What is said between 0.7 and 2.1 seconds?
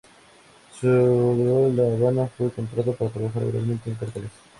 A su regreso a La